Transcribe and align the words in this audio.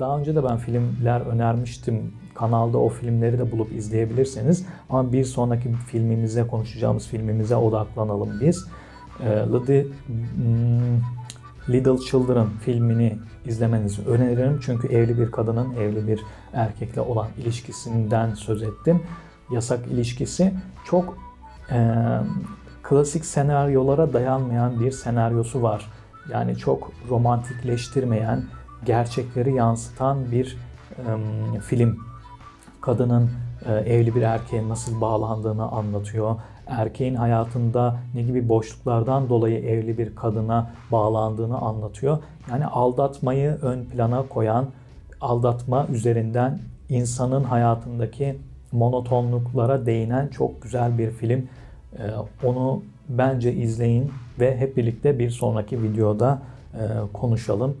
Daha 0.00 0.18
önce 0.18 0.34
de 0.34 0.44
ben 0.44 0.56
filmler 0.56 1.20
önermiştim. 1.20 2.12
Kanalda 2.34 2.78
o 2.78 2.88
filmleri 2.88 3.38
de 3.38 3.52
bulup 3.52 3.72
izleyebilirsiniz. 3.72 4.66
Ama 4.90 5.12
bir 5.12 5.24
sonraki 5.24 5.72
filmimize, 5.72 6.46
konuşacağımız 6.46 7.08
filmimize 7.08 7.56
odaklanalım 7.56 8.40
biz. 8.40 8.66
Ee, 9.20 9.28
Little, 9.28 9.82
hmm, 9.82 11.00
Little 11.68 11.98
Children 11.98 12.46
filmini 12.60 13.18
izlemenizi 13.46 14.02
öneririm. 14.08 14.60
Çünkü 14.62 14.88
evli 14.88 15.18
bir 15.18 15.30
kadının 15.30 15.74
evli 15.74 16.08
bir 16.08 16.20
erkekle 16.52 17.00
olan 17.00 17.28
ilişkisinden 17.38 18.34
söz 18.34 18.62
ettim. 18.62 19.02
Yasak 19.52 19.86
ilişkisi 19.86 20.54
çok 20.84 21.18
e, 21.72 21.96
klasik 22.82 23.24
senaryolara 23.24 24.12
dayanmayan 24.12 24.80
bir 24.80 24.90
senaryosu 24.90 25.62
var. 25.62 25.92
Yani 26.32 26.56
çok 26.56 26.92
romantikleştirmeyen, 27.08 28.44
gerçekleri 28.84 29.54
yansıtan 29.54 30.30
bir 30.32 30.56
film. 31.60 31.98
Kadının 32.80 33.30
e, 33.66 33.72
evli 33.72 34.14
bir 34.14 34.22
erkeğe 34.22 34.68
nasıl 34.68 35.00
bağlandığını 35.00 35.68
anlatıyor. 35.68 36.36
Erkeğin 36.66 37.14
hayatında 37.14 37.96
ne 38.14 38.22
gibi 38.22 38.48
boşluklardan 38.48 39.28
dolayı 39.28 39.58
evli 39.58 39.98
bir 39.98 40.14
kadına 40.14 40.70
bağlandığını 40.92 41.58
anlatıyor. 41.58 42.18
Yani 42.50 42.66
aldatmayı 42.66 43.50
ön 43.50 43.84
plana 43.84 44.22
koyan, 44.28 44.66
aldatma 45.20 45.86
üzerinden 45.86 46.58
insanın 46.88 47.44
hayatındaki 47.44 48.38
monotonluklara 48.72 49.86
değinen 49.86 50.28
çok 50.28 50.62
güzel 50.62 50.98
bir 50.98 51.10
film. 51.10 51.48
E, 51.98 52.02
onu 52.46 52.82
bence 53.08 53.52
izleyin 53.52 54.10
ve 54.40 54.56
hep 54.56 54.76
birlikte 54.76 55.18
bir 55.18 55.30
sonraki 55.30 55.82
videoda 55.82 56.42
e, 56.74 56.78
konuşalım. 57.12 57.76